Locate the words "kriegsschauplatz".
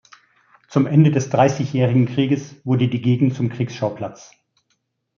3.49-4.33